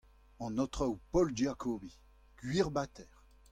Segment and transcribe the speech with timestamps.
[0.39, 1.95] An Aotrou Paul Giacobbi:
[2.37, 3.07] Gwir-Bater!